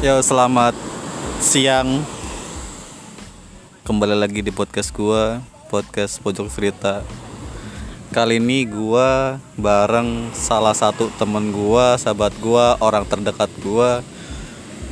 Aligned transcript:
Yo, 0.00 0.16
selamat 0.24 0.72
siang. 1.44 2.00
Kembali 3.84 4.16
lagi 4.16 4.40
di 4.40 4.48
podcast 4.48 4.88
gua, 4.96 5.44
podcast 5.68 6.16
Pojok 6.24 6.48
Cerita. 6.48 7.04
Kali 8.08 8.40
ini 8.40 8.64
gua 8.64 9.36
bareng 9.60 10.32
salah 10.32 10.72
satu 10.72 11.12
temen 11.20 11.52
gua, 11.52 12.00
sahabat 12.00 12.32
gua, 12.40 12.80
orang 12.80 13.04
terdekat 13.04 13.52
gua 13.60 14.00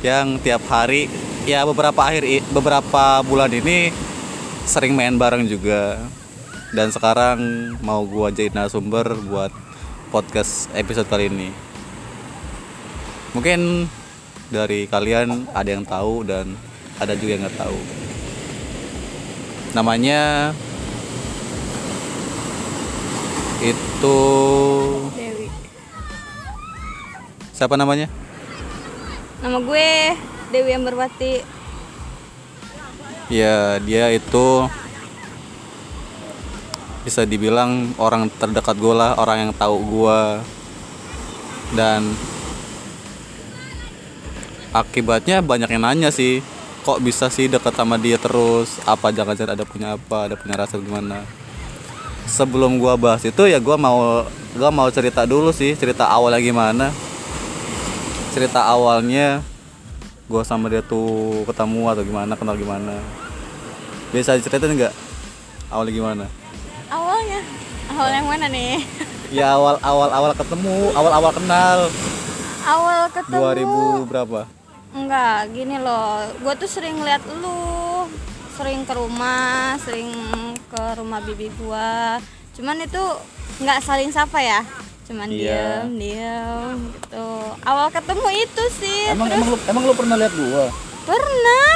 yang 0.05 0.37
tiap 0.45 0.61
hari 0.69 1.09
ya 1.49 1.65
beberapa 1.65 2.05
akhir 2.05 2.45
beberapa 2.53 3.25
bulan 3.25 3.49
ini 3.49 3.89
sering 4.69 4.93
main 4.93 5.17
bareng 5.17 5.49
juga. 5.49 6.05
Dan 6.69 6.93
sekarang 6.93 7.41
mau 7.81 8.05
gua 8.05 8.29
jadi 8.29 8.53
narasumber 8.53 9.17
buat 9.25 9.49
podcast 10.13 10.69
episode 10.77 11.09
kali 11.09 11.33
ini. 11.33 11.49
Mungkin 13.33 13.89
dari 14.49 14.89
kalian 14.89 15.45
ada 15.53 15.69
yang 15.69 15.85
tahu 15.85 16.25
dan 16.25 16.57
ada 16.97 17.13
juga 17.13 17.37
yang 17.37 17.41
nggak 17.45 17.57
tahu. 17.57 17.79
Namanya 19.77 20.51
itu 23.61 24.19
Dewi. 25.13 25.47
siapa 27.53 27.77
namanya? 27.77 28.09
Nama 29.45 29.57
gue 29.61 29.89
Dewi 30.49 30.71
Amberwati. 30.73 31.33
Ya 33.29 33.77
dia 33.85 34.09
itu 34.09 34.65
bisa 37.05 37.23
dibilang 37.23 37.93
orang 38.01 38.27
terdekat 38.41 38.75
gue 38.75 38.95
lah, 38.97 39.15
orang 39.21 39.47
yang 39.47 39.53
tahu 39.53 39.77
gue 39.85 40.19
dan 41.77 42.01
akibatnya 44.69 45.41
banyak 45.41 45.69
yang 45.69 45.83
nanya 45.85 46.09
sih 46.13 46.45
kok 46.85 47.03
bisa 47.03 47.27
sih 47.27 47.51
dekat 47.51 47.75
sama 47.75 47.99
dia 47.99 48.17
terus? 48.17 48.79
Apa 48.87 49.11
jangan-jangan 49.11 49.53
ada 49.53 49.65
punya 49.65 49.87
apa 49.97 50.29
ada 50.29 50.35
punya 50.39 50.55
rasa 50.57 50.79
gimana? 50.79 51.25
Sebelum 52.29 52.77
gua 52.77 52.95
bahas 52.95 53.25
itu 53.25 53.45
ya 53.49 53.57
gua 53.57 53.75
mau 53.75 54.25
gua 54.55 54.69
mau 54.69 54.87
cerita 54.93 55.25
dulu 55.25 55.49
sih 55.53 55.73
cerita 55.75 56.07
awalnya 56.07 56.41
gimana. 56.41 56.87
Cerita 58.33 58.63
awalnya 58.69 59.41
gua 60.29 60.45
sama 60.45 60.69
dia 60.69 60.85
tuh 60.85 61.43
ketemu 61.49 61.89
atau 61.89 62.03
gimana 62.05 62.33
kenal 62.37 62.55
gimana. 62.55 63.01
Bisa 64.13 64.37
diceritain 64.37 64.73
nggak? 64.77 64.93
Awalnya 65.69 65.93
gimana? 65.93 66.25
Awalnya, 66.89 67.41
awal 67.93 68.09
yang 68.09 68.25
mana 68.25 68.45
nih? 68.49 68.81
ya 69.29 69.53
awal 69.53 69.77
awal 69.85 70.09
awal 70.09 70.31
ketemu 70.33 70.89
awal 70.97 71.11
awal 71.13 71.31
kenal. 71.33 71.79
Awal 72.65 73.01
ketemu. 73.13 74.01
2000 74.01 74.09
berapa 74.09 74.58
Enggak, 74.89 75.53
gini 75.53 75.77
loh. 75.77 76.25
Gue 76.41 76.53
tuh 76.57 76.69
sering 76.69 76.97
lihat 77.05 77.21
lu, 77.29 78.09
sering 78.57 78.83
ke 78.83 78.93
rumah, 78.97 79.77
sering 79.85 80.11
ke 80.67 80.83
rumah 80.97 81.23
bibi 81.23 81.47
gua. 81.61 82.19
Cuman 82.57 82.83
itu 82.83 83.03
nggak 83.63 83.79
saling 83.85 84.11
sapa 84.11 84.41
ya. 84.41 84.61
Cuman 85.07 85.31
Iya. 85.31 85.87
diem, 85.87 85.97
diem 85.97 86.77
gitu. 86.93 87.29
Awal 87.65 87.87
ketemu 87.89 88.27
itu 88.35 88.63
sih. 88.77 89.15
emang 89.15 89.31
Terus 89.31 89.41
emang 89.41 89.49
lu 89.49 89.57
emang 89.65 89.83
lu 89.87 89.93
pernah 89.95 90.15
lihat 90.19 90.33
gua 90.35 90.65
pernah. 91.09 91.73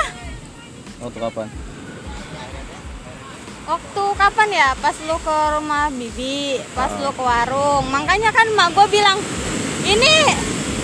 waktu 1.02 1.20
kapan 1.20 1.48
Waktu 3.64 4.04
kapan 4.20 4.50
ya? 4.52 4.70
Pas 4.84 4.96
lu 5.08 5.16
ke 5.24 5.38
rumah 5.56 5.88
bibi, 5.88 6.60
pas 6.76 6.92
lu 7.00 7.10
ke 7.16 7.24
warung. 7.24 7.88
Makanya 7.88 8.36
kan 8.36 8.44
mak 8.60 8.76
gue 8.76 8.88
bilang, 8.92 9.16
ini 9.88 10.16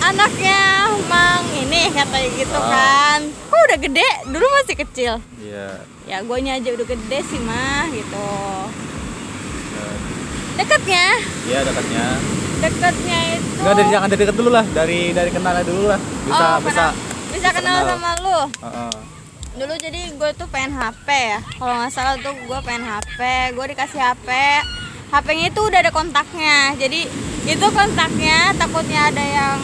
anaknya 0.02 0.60
mang 1.06 1.44
ini 1.52 1.90
katanya 1.90 2.28
gitu 2.32 2.54
Ah. 2.54 2.66
kan. 2.66 3.18
Kok 3.46 3.60
udah 3.62 3.78
gede? 3.78 4.08
Dulu 4.26 4.46
masih 4.54 4.76
kecil. 4.78 5.12
iya 5.38 5.68
Ya 6.04 6.18
gue 6.20 6.36
aja 6.36 6.68
udah 6.68 6.86
gede 6.88 7.18
sih 7.22 7.38
mah 7.38 7.86
gitu. 7.88 8.28
Ya. 9.70 9.86
Deketnya, 10.56 11.06
Iya 11.46 11.58
dekatnya. 11.62 12.06
deketnya 12.58 13.18
itu. 13.32 13.46
Enggak 13.56 13.74
dari 13.76 13.88
jangan 13.88 14.08
dari 14.08 14.20
dekat 14.20 14.36
dulu 14.36 14.50
lah, 14.50 14.64
dari 14.68 15.00
dari 15.10 15.30
kenalnya 15.30 15.62
dulu 15.62 15.84
lah. 15.86 16.00
Bisa 16.26 16.44
Oh, 16.44 16.56
bisa. 16.60 16.84
bisa 17.30 17.48
kenal 17.52 17.76
kenal. 17.78 17.90
sama 17.90 18.10
lu. 18.18 18.40
Heeh. 18.58 18.92
Dulu 19.52 19.74
jadi 19.76 20.00
gue 20.10 20.30
tuh 20.34 20.48
pengen 20.48 20.72
HP 20.72 21.06
ya. 21.06 21.38
Kalau 21.54 21.74
nggak 21.76 21.92
salah 21.92 22.14
tuh 22.16 22.34
gue 22.34 22.58
pengen 22.60 22.82
HP. 22.82 23.18
Gue 23.52 23.64
dikasih 23.68 24.00
HP. 24.00 24.28
HP-nya 25.10 25.46
itu 25.48 25.60
udah 25.60 25.78
ada 25.78 25.90
kontaknya. 25.90 26.74
Jadi 26.74 27.00
itu 27.44 27.66
kontaknya 27.70 28.50
takutnya 28.54 29.00
ada 29.06 29.20
yang 29.22 29.58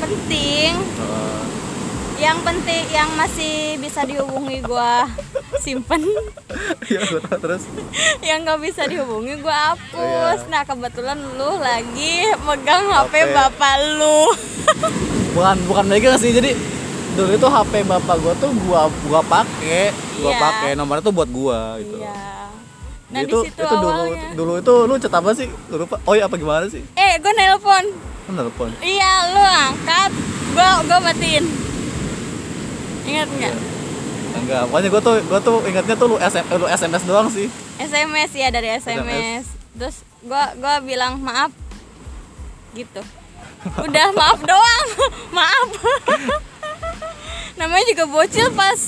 penting. 0.00 0.72
Heeh. 0.74 1.42
Yang 2.20 2.38
penting 2.44 2.84
yang 2.90 3.08
masih 3.16 3.54
bisa 3.76 4.04
dihubungi 4.04 4.60
gue 4.60 4.92
simpen. 5.58 6.04
Betul, 6.84 7.20
terus. 7.40 7.62
yang 8.20 8.44
nggak 8.44 8.60
bisa 8.60 8.84
dihubungi 8.84 9.40
gue 9.40 9.56
hapus. 9.66 10.38
Iya. 10.38 10.50
Nah 10.50 10.62
kebetulan 10.62 11.16
lu 11.16 11.56
lagi 11.56 12.28
megang 12.42 12.84
HP, 12.86 13.14
HP. 13.14 13.32
bapak 13.32 13.74
lu. 13.94 14.28
Bukan 15.34 15.56
bukan 15.64 15.84
megang 15.86 16.18
sih, 16.18 16.34
jadi 16.34 16.52
dulu 17.10 17.30
itu 17.32 17.46
HP 17.46 17.86
bapak 17.86 18.18
gua 18.18 18.34
tuh 18.36 18.50
gua 18.66 18.86
gua 19.06 19.22
pakai, 19.22 19.94
gua 20.18 20.30
Iya. 20.30 20.42
pakai 20.42 20.70
nomornya 20.74 21.02
tuh 21.02 21.14
buat 21.14 21.26
gua 21.26 21.78
gitu. 21.78 22.02
Iya. 22.02 22.49
Nah 23.10 23.26
itu 23.26 23.38
situ 23.42 23.58
itu 23.58 23.74
dulu 23.74 23.90
awalnya. 23.90 24.30
dulu 24.38 24.52
itu 24.62 24.74
lu 24.86 24.94
cet 24.96 25.10
apa 25.10 25.30
sih? 25.34 25.50
Gua 25.66 25.82
Lupa. 25.82 25.96
Oh 26.06 26.14
iya 26.14 26.30
apa 26.30 26.38
gimana 26.38 26.70
sih? 26.70 26.82
Eh 26.94 27.12
gue 27.18 27.32
nelpon. 27.34 27.84
Kan 28.26 28.34
telepon. 28.38 28.70
Iya, 28.78 29.12
lu 29.34 29.42
angkat, 29.42 30.10
gua 30.54 30.68
gua 30.86 30.98
matiin. 31.02 31.44
Ingat 33.02 33.28
nggak? 33.34 33.54
Enggak, 34.30 34.62
pokoknya 34.70 34.88
gua 34.94 35.02
tuh 35.02 35.14
gua 35.26 35.40
tuh 35.42 35.56
ingatnya 35.66 35.94
tuh 35.98 36.06
lu 36.06 36.16
SM, 36.22 36.44
lu 36.54 36.66
SMS 36.70 37.02
doang 37.02 37.26
sih. 37.26 37.50
SMS 37.82 38.30
ya 38.30 38.48
dari 38.54 38.70
SMS. 38.78 39.50
Terus 39.74 40.06
gua 40.22 40.54
gua 40.54 40.78
bilang 40.78 41.18
maaf. 41.18 41.50
Gitu. 42.70 43.02
Udah 43.82 44.06
maaf 44.20 44.38
doang. 44.46 44.86
maaf. 45.36 45.68
Namanya 47.58 47.84
juga 47.90 48.06
bocil 48.06 48.46
pas 48.54 48.78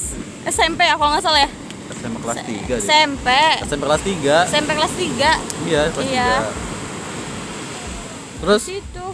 SMP 0.46 0.86
ya 0.86 0.94
kalau 0.94 1.18
nggak 1.18 1.24
salah 1.26 1.42
ya. 1.42 1.50
SMP 1.94 2.16
kelas 2.18 2.38
3 2.40 2.74
sih. 2.74 2.78
SMP. 2.82 3.28
SMP 3.62 3.82
kelas 3.82 4.02
3. 4.02 4.36
SMP 4.48 4.70
kelas 4.72 4.92
3 4.94 5.30
Iya, 5.64 5.80
kelas 5.90 6.06
Iya. 6.06 6.30
3. 6.42 8.40
Terus 8.40 8.62
situ. 8.62 9.06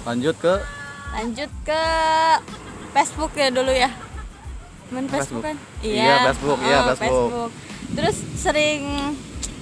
lanjut 0.00 0.34
ke 0.34 0.54
Lanjut 1.10 1.50
ke 1.60 1.82
Facebook 2.90 3.32
ya 3.34 3.48
dulu 3.50 3.70
ya. 3.70 3.90
Main 4.90 5.06
Facebook, 5.06 5.38
Facebook. 5.38 5.42
kan? 5.44 5.56
Iya, 5.80 6.14
Facebook, 6.28 6.58
iya, 6.60 6.78
oh, 6.80 6.94
Facebook. 6.94 7.50
Terus 7.90 8.16
sering 8.34 8.82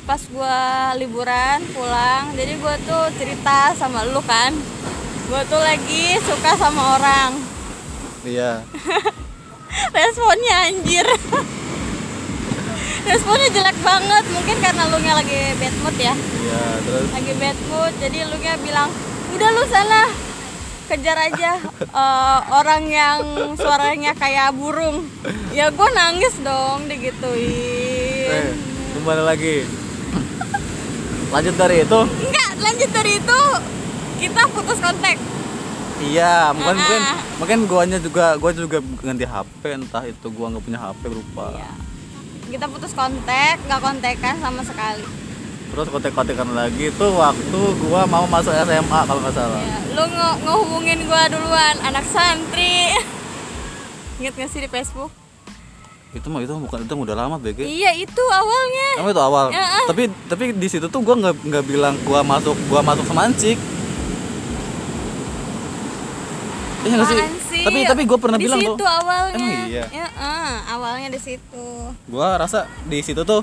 pas 0.04 0.20
gua 0.28 0.56
liburan 0.96 1.60
pulang, 1.72 2.32
jadi 2.32 2.56
gua 2.56 2.80
tuh 2.80 3.12
cerita 3.16 3.76
sama 3.76 4.08
lu 4.08 4.20
kan. 4.24 4.56
Gua 5.28 5.44
tuh 5.44 5.60
lagi 5.60 6.16
suka 6.24 6.56
sama 6.56 6.96
orang. 6.96 7.32
iya. 8.24 8.64
Responnya 9.96 10.56
anjir. 10.68 11.04
Responnya 13.08 13.48
jelek 13.50 13.78
banget, 13.80 14.24
mungkin 14.28 14.56
karena 14.60 14.82
lu 14.86 15.00
nya 15.00 15.16
lagi 15.16 15.56
bad 15.56 15.74
mood 15.80 15.96
ya. 15.96 16.12
Iya, 16.12 16.62
terus 16.84 17.06
lagi 17.08 17.32
bad 17.34 17.58
mood 17.66 17.92
jadi 17.98 18.18
lu 18.24 18.36
nya 18.36 18.54
bilang 18.58 18.88
udah 19.32 19.48
lu 19.50 19.62
sana 19.64 20.02
kejar 20.88 21.16
aja 21.18 21.52
eh, 21.78 22.38
orang 22.50 22.84
yang 22.84 23.20
suaranya 23.54 24.12
kayak 24.12 24.56
burung 24.56 25.04
ya 25.50 25.68
gue 25.68 25.88
nangis 25.92 26.32
dong 26.40 26.88
digituin 26.88 28.28
eh, 28.28 28.52
kembali 28.94 29.22
lagi. 29.22 29.56
Lanjut 31.28 31.54
dari 31.54 31.84
itu. 31.84 32.00
enggak 32.08 32.50
lanjut 32.56 32.90
dari 32.90 33.12
itu 33.16 33.40
kita 34.18 34.42
putus 34.48 34.80
kontak 34.80 35.16
Iya, 35.98 36.54
mungkin 36.54 36.72
Ah, 36.72 36.78
mungkin 36.78 37.00
ah. 37.02 37.18
mungkin 37.36 37.58
guanya 37.66 37.98
juga 37.98 38.38
gua 38.38 38.54
juga 38.54 38.78
ganti 39.02 39.26
HP 39.26 39.62
entah 39.74 40.06
itu 40.06 40.26
gua 40.30 40.46
nggak 40.48 40.62
punya 40.62 40.78
HP 40.78 41.00
berupa. 41.04 41.58
Iya. 41.58 41.70
Kita 42.48 42.66
putus 42.66 42.92
kontak 42.92 43.60
nggak 43.62 43.80
kontekan 43.80 44.36
sama 44.38 44.62
sekali 44.62 45.04
Terus 45.68 45.84
kontek-kontekan 45.92 46.48
lagi 46.56 46.88
itu 46.88 47.06
waktu 47.12 47.60
gua 47.84 48.08
mau 48.08 48.24
masuk 48.24 48.50
SMA 48.56 49.00
kalau 49.04 49.20
nggak 49.20 49.36
salah. 49.36 49.60
ya, 49.60 49.78
lu 49.92 50.04
nge 50.08 50.28
ngehubungin 50.42 50.98
gue 51.04 51.22
duluan 51.28 51.76
anak 51.84 52.08
santri 52.08 52.88
inget 54.16 54.32
gak 54.34 54.48
sih 54.48 54.58
di 54.58 54.66
Facebook 54.66 55.12
Itu 56.08 56.32
mah 56.32 56.40
itu 56.40 56.56
bukan 56.56 56.82
itu 56.82 56.94
udah 56.96 57.12
lama 57.14 57.36
BG. 57.36 57.68
iya 57.68 57.92
itu 57.92 58.22
awalnya 58.24 58.88
Emang 58.96 59.12
itu 59.12 59.20
awal. 59.20 59.52
Ya. 59.52 59.84
Tapi 59.84 60.08
tapi 60.24 60.44
di 60.56 60.66
situ 60.66 60.88
tuh 60.88 61.04
gua 61.04 61.14
nggak 61.14 61.36
nggak 61.44 61.64
bilang 61.68 61.94
gua 62.02 62.24
masuk 62.24 62.56
gua 62.66 62.80
masuk 62.80 63.04
semancik. 63.04 63.60
Iya 66.78 66.94
nggak 66.94 67.08
sih? 67.44 67.64
Tapi 67.64 67.78
tapi 67.84 68.02
gua 68.04 68.18
pernah 68.18 68.36
di 68.36 68.44
bilang 68.44 68.60
situ 68.60 68.74
tuh. 68.74 68.86
awalnya. 68.86 69.34
Emang 69.36 69.66
iya? 69.66 69.84
Ya, 69.90 70.06
eh, 70.08 70.54
awalnya 70.68 71.08
di 71.08 71.18
situ. 71.18 71.66
Gua 72.06 72.36
rasa 72.36 72.58
di 72.84 72.98
situ 73.00 73.22
tuh 73.22 73.42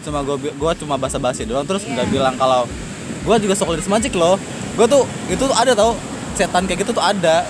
cuma 0.00 0.22
gua 0.22 0.36
bi- 0.36 0.54
gua 0.54 0.70
cuma 0.72 0.94
basa-basi 0.94 1.42
doang 1.42 1.62
terus 1.62 1.82
Iya. 1.82 1.92
nggak 1.92 2.08
bilang 2.08 2.34
kalau 2.34 2.62
gua 3.22 3.36
juga 3.36 3.52
sekolah 3.52 3.74
di 3.74 3.82
semancik 3.82 4.14
loh. 4.14 4.38
Gua 4.74 4.86
tuh 4.86 5.02
itu 5.26 5.40
tuh 5.40 5.52
ada 5.52 5.72
tau 5.72 5.98
setan 6.32 6.64
kayak 6.64 6.82
gitu 6.82 6.92
tuh 6.92 7.02
ada. 7.02 7.46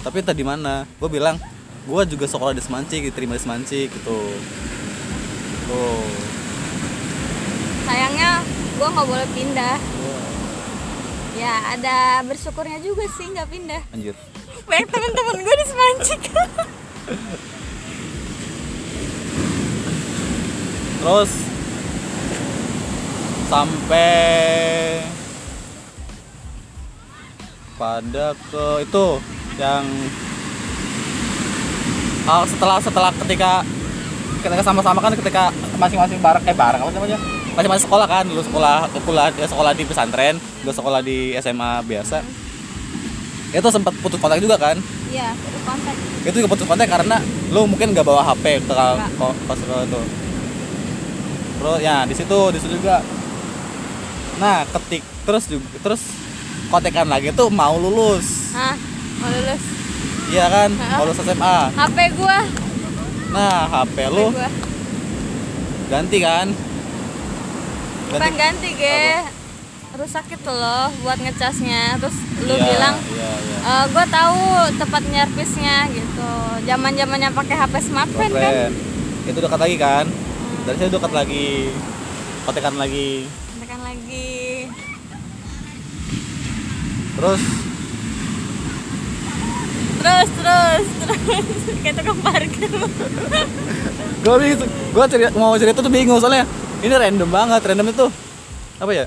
tapi 0.00 0.18
entah 0.18 0.34
di 0.34 0.42
mana 0.42 0.82
gue 0.92 1.06
bilang 1.06 1.38
gue 1.84 2.02
juga 2.10 2.26
sekolah 2.26 2.50
di 2.50 2.58
Semanci 2.58 2.98
diterima 3.00 3.38
di 3.38 3.40
Semanci 3.40 3.86
gitu 3.86 4.18
tuh 5.62 6.02
sayangnya 7.84 8.42
gue 8.74 8.88
nggak 8.88 9.06
boleh 9.06 9.26
pindah 9.30 9.78
ya 11.42 11.54
ada 11.74 11.96
bersyukurnya 12.22 12.78
juga 12.78 13.02
sih 13.18 13.26
nggak 13.34 13.48
pindah. 13.50 13.82
Anjir. 13.90 14.14
Banyak 14.70 14.88
teman-teman 14.88 15.36
gue 15.42 15.54
di 15.58 15.66
Semanci 15.66 16.14
terus 21.02 21.32
sampai 23.50 25.02
pada 27.74 28.38
ke 28.38 28.66
itu 28.86 29.06
yang 29.58 29.82
setelah 32.46 32.78
setelah 32.78 33.10
ketika 33.26 33.66
ketika 34.46 34.62
sama-sama 34.62 35.02
kan 35.02 35.10
ketika 35.18 35.50
masing-masing 35.74 36.22
bareng 36.22 36.46
eh 36.46 36.54
bareng 36.54 36.80
apa 36.86 36.90
namanya 36.94 37.18
masing-masing 37.52 37.84
sekolah 37.84 38.06
kan 38.08 38.24
lu 38.24 38.40
sekolah 38.40 38.88
kuliah 39.04 39.28
dia 39.34 39.44
sekolah 39.44 39.72
di 39.76 39.84
pesantren 39.84 40.36
gue 40.40 40.74
sekolah 40.74 41.00
di 41.04 41.36
SMA 41.40 41.84
biasa. 41.84 42.24
Itu 43.52 43.68
sempat 43.68 43.92
putus 44.00 44.16
kontak 44.16 44.40
juga 44.40 44.56
kan? 44.56 44.80
Iya 45.12 45.36
itu 45.36 45.58
kontak. 45.68 45.94
Itu 46.24 46.36
juga 46.40 46.48
putus 46.48 46.64
kontak 46.64 46.88
karena 46.88 47.20
lu 47.52 47.68
mungkin 47.68 47.92
nggak 47.92 48.06
bawa 48.06 48.24
HP 48.32 48.64
ke 48.64 48.72
lo 48.72 49.78
itu 49.84 50.02
terus 51.62 51.78
ya 51.78 52.02
di 52.08 52.14
situ 52.16 52.38
di 52.50 52.58
situ 52.58 52.74
juga. 52.80 53.04
Nah 54.40 54.64
ketik 54.66 55.04
terus 55.28 55.44
juga 55.46 55.68
terus 55.84 56.02
kontekan 56.72 57.06
lagi 57.06 57.30
tuh 57.36 57.52
mau 57.52 57.76
lulus. 57.76 58.56
Ah 58.56 58.74
mau 59.20 59.28
lulus? 59.28 59.62
Iya 60.32 60.48
kan? 60.48 60.70
Hah? 60.72 60.96
mau 60.96 61.04
lulus 61.04 61.20
SMA 61.20 61.56
HP 61.76 61.98
gue 62.16 62.38
nah 63.32 63.64
HP 63.64 63.96
lu 64.12 64.28
gue 64.28 64.48
ganti 65.88 66.20
kan 66.20 66.52
bukan 68.12 68.32
ganti. 68.34 68.68
Ge. 68.72 69.24
Rusak 69.92 70.24
itu 70.26 70.50
loh 70.50 70.88
buat 71.02 71.16
ngecasnya. 71.16 72.00
Terus 72.00 72.16
lu 72.42 72.54
Iya, 72.54 72.64
bilang 72.66 72.94
iya 73.06 73.30
iya. 73.36 73.56
"Eh, 73.62 73.84
gue 73.88 74.04
tahu 74.08 74.40
tempat 74.76 75.02
nyerpisnya 75.04 75.76
gitu. 75.90 76.30
Zaman 76.62 76.92
zamannya 76.92 77.28
pakai 77.30 77.56
HP 77.58 77.74
smartphone 77.82 78.32
kan? 78.32 78.72
Itu 79.22 79.38
dekat 79.38 79.60
lagi 79.60 79.76
kan? 79.76 80.06
Dari 80.62 80.76
saya 80.76 80.88
dekat 80.88 81.12
lagi. 81.12 81.68
Kontekan 82.42 82.74
lagi. 82.74 83.28
Tekan 83.60 83.80
lagi. 83.82 84.66
Terus? 87.12 87.42
Terus 90.00 90.28
terus 90.34 90.86
terus. 90.98 91.58
Kayak 91.82 91.94
tukang 91.98 92.18
parkir. 92.18 92.70
Gue 94.22 94.34
gue 94.92 95.04
cerita 95.06 95.30
mau 95.34 95.54
cerita 95.54 95.78
tuh 95.78 95.92
bingung 95.92 96.16
soalnya 96.16 96.46
ini 96.82 96.92
random 96.92 97.30
banget 97.30 97.60
random 97.62 97.88
itu. 97.88 98.06
Apa 98.78 98.92
ya? 98.92 99.06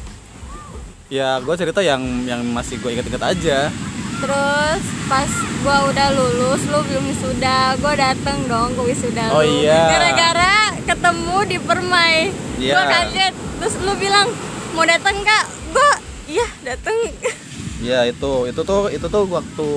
Ya 1.05 1.37
gue 1.37 1.55
cerita 1.55 1.79
yang 1.79 2.01
yang 2.25 2.41
masih 2.49 2.79
gue 2.79 2.89
inget-inget 2.91 3.21
aja. 3.21 3.69
Terus 4.15 4.83
pas 5.05 5.27
gua 5.59 5.91
udah 5.91 6.07
lulus 6.15 6.63
lu 6.65 6.79
belum 6.81 7.03
wisuda 7.03 7.75
gua 7.77 7.93
dateng 7.93 8.47
dong 8.47 8.71
ke 8.73 8.81
wisuda 8.87 9.27
Oh 9.29 9.43
lu. 9.43 9.59
iya. 9.61 9.91
gara-gara 9.91 10.55
ketemu 10.81 11.37
di 11.45 11.57
permai. 11.59 12.31
Iya. 12.55 12.73
gua 12.73 12.83
kaget. 12.87 13.33
Terus 13.59 13.75
lu 13.83 13.93
bilang 13.99 14.31
mau 14.71 14.87
dateng 14.87 15.19
kak 15.19 15.45
gua 15.69 15.91
iya 16.25 16.47
dateng. 16.63 16.95
Ya 17.83 18.07
itu 18.07 18.47
itu 18.47 18.61
tuh 18.63 18.87
itu 18.87 19.05
tuh 19.05 19.27
waktu 19.27 19.69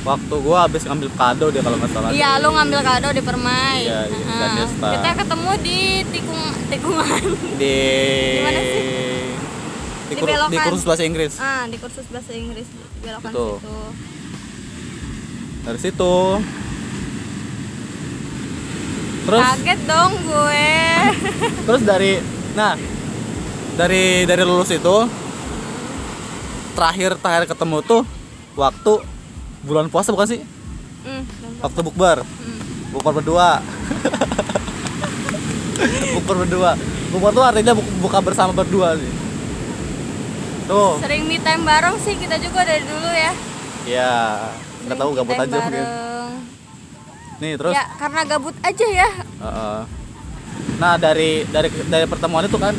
waktu 0.00 0.34
gue 0.34 0.56
habis 0.56 0.82
ngambil 0.82 1.08
kado 1.12 1.46
dia 1.48 1.60
kalau 1.60 1.76
nggak 1.76 1.90
salah. 1.90 2.08
Iya 2.10 2.40
lu 2.40 2.48
ngambil 2.50 2.80
kado 2.80 3.08
di 3.10 3.20
permai. 3.20 3.78
Iya, 3.82 4.00
di 4.06 4.16
Heeh. 4.16 4.38
Gandesta. 4.38 4.88
kita 4.94 5.08
ketemu 5.18 5.50
di 5.60 5.78
tikung 6.08 6.42
tikungan 6.66 7.22
di 7.56 7.76
Gimana 8.34 8.60
sih? 8.62 8.80
di, 8.80 8.88
Di 10.06 10.14
kur- 10.16 10.26
di 10.26 10.34
belokan. 10.34 10.64
kursus 10.66 10.84
bahasa 10.84 11.02
Inggris. 11.02 11.32
Ah 11.36 11.64
di 11.64 11.76
kursus 11.76 12.06
bahasa 12.08 12.32
Inggris 12.32 12.66
di 12.66 12.80
belokan 13.00 13.30
situ. 13.30 13.48
Dari 15.60 15.78
situ. 15.78 16.14
Terus? 19.20 19.44
Kaget 19.44 19.80
dong 19.84 20.12
gue. 20.24 20.68
Terus 21.68 21.82
dari 21.82 22.12
nah 22.50 22.74
dari 23.76 24.24
dari 24.24 24.42
lulus 24.42 24.70
itu 24.70 24.96
terakhir 26.72 27.14
terakhir 27.16 27.44
ketemu 27.46 27.78
tuh 27.80 28.02
waktu 28.54 28.92
bulan 29.62 29.86
puasa 29.86 30.10
bukan 30.10 30.26
sih? 30.26 30.40
Dan- 31.00 31.26
waktu 31.60 31.80
bukber. 31.82 32.18
Hmm. 32.22 32.60
bukber 32.90 33.12
berdua. 33.14 33.48
Bukber 36.12 36.36
berdua. 36.38 36.70
Bukber 37.08 37.30
tuh 37.32 37.40
artinya 37.42 37.72
bu- 37.72 37.92
buka 38.00 38.20
bersama 38.20 38.52
berdua 38.52 38.94
sih. 38.94 39.08
Tuh. 40.66 41.00
Sering 41.00 41.24
me 41.24 41.40
time 41.40 41.64
bareng 41.64 41.96
sih 41.98 42.14
kita 42.14 42.36
juga 42.36 42.62
dari 42.62 42.84
dulu 42.84 43.08
ya. 43.08 43.32
Ya 43.88 44.12
nggak 44.80 44.96
tahu 44.96 45.10
gabut 45.14 45.34
aja 45.34 45.56
mungkin. 45.58 45.84
nih 47.40 47.56
terus? 47.56 47.72
Ya 47.72 47.84
karena 47.96 48.20
gabut 48.22 48.56
aja 48.60 48.86
ya. 48.86 49.08
Heeh. 49.16 49.80
Nah 50.76 50.94
dari 50.94 51.48
dari 51.48 51.68
dari 51.88 52.04
pertemuan 52.04 52.44
itu 52.44 52.60
kan 52.60 52.76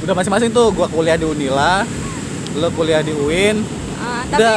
udah 0.00 0.14
masing-masing 0.14 0.50
tuh. 0.50 0.70
Gua 0.70 0.86
kuliah 0.86 1.18
di 1.18 1.26
Unila, 1.26 1.82
lo 2.54 2.70
kuliah 2.70 3.02
di 3.02 3.10
UIN, 3.10 3.66
Ah, 3.98 4.22
tapi 4.24 4.38
udah 4.38 4.56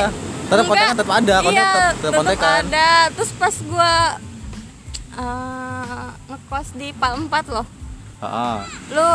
tetap 0.54 0.64
enggak. 0.64 0.70
kontekan 0.70 0.96
tetap 0.96 1.16
ada, 1.16 1.36
kontak 1.40 1.56
iya, 1.56 1.68
tetap, 1.68 1.96
tetap 1.96 2.14
kontekan. 2.16 2.52
ada 2.64 2.90
terus 3.10 3.32
pas 3.34 3.56
gua 3.64 3.94
eh, 5.14 6.06
ngekos 6.28 6.68
di 6.74 6.88
Pal 6.94 7.14
4 7.20 7.46
loh 7.50 7.66
Heeh. 8.20 8.58
lu 8.92 9.12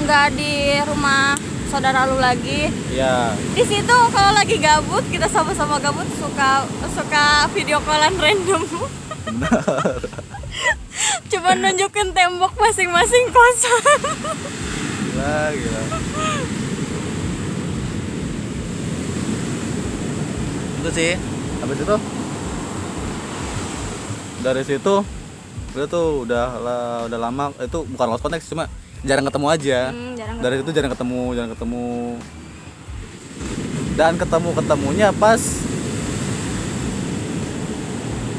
nggak 0.00 0.26
di 0.32 0.54
rumah 0.82 1.36
saudara 1.66 2.04
lu 2.04 2.16
lagi 2.18 2.70
Iya. 2.88 3.34
di 3.52 3.62
situ 3.62 3.96
kalau 4.08 4.30
lagi 4.32 4.56
gabut 4.56 5.02
kita 5.06 5.26
sama-sama 5.26 5.76
gabut 5.78 6.06
suka 6.14 6.64
suka 6.88 7.46
video 7.52 7.78
callan 7.82 8.14
random 8.16 8.62
cuma 11.28 11.50
nunjukin 11.54 12.10
tembok 12.10 12.52
masing-masing 12.56 13.24
kosan 13.28 14.00
Gila, 15.08 15.50
gila. 15.52 15.82
Itu 20.88 20.96
sih. 20.96 21.12
Habis 21.60 21.78
itu 21.78 21.96
dari 24.38 24.62
situ 24.64 25.04
udah 25.68 25.84
tuh 25.84 26.24
udah 26.24 26.46
lah- 26.56 27.04
udah 27.04 27.18
lama 27.20 27.52
itu 27.60 27.84
bukan 27.84 28.06
lost 28.08 28.24
contact 28.24 28.48
cuma 28.48 28.64
jarang 29.04 29.28
ketemu 29.28 29.46
aja. 29.52 29.92
Hmm, 29.92 30.16
jarang 30.16 30.40
dari 30.40 30.56
itu 30.58 30.72
jarang 30.72 30.88
ketemu 30.88 31.36
jarang 31.36 31.52
ketemu 31.52 32.16
dan 33.94 34.16
ketemu 34.16 34.48
ketemunya 34.56 35.12
pas 35.12 35.42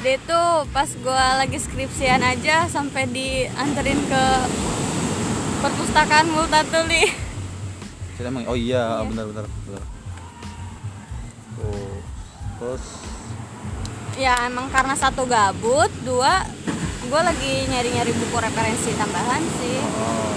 Dia 0.00 0.16
itu 0.16 0.42
pas 0.72 0.88
gua 1.04 1.44
lagi 1.44 1.60
skripsian 1.60 2.24
aja 2.24 2.64
sampai 2.72 3.04
dianterin 3.12 4.00
ke 4.08 4.24
perpustakaan 5.60 6.32
Multatuli. 6.32 7.04
Oh 8.48 8.56
iya, 8.56 9.00
Iya. 9.00 9.08
benar 9.08 9.24
benar 9.32 9.44
benar 9.64 9.82
tuh 11.60 11.92
terus 12.60 12.84
Ya 14.20 14.36
emang 14.44 14.68
karena 14.68 14.92
satu 14.92 15.24
gabut, 15.24 15.88
dua 16.04 16.44
gua 17.08 17.20
lagi 17.24 17.64
nyari-nyari 17.72 18.12
buku 18.12 18.36
referensi 18.36 18.92
tambahan 19.00 19.40
sih. 19.40 19.80
Oh. 19.80 20.32